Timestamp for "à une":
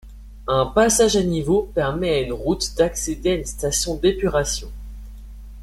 2.09-2.33, 3.33-3.45